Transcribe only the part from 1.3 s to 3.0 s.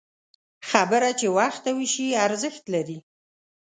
وخته وشي، ارزښت لري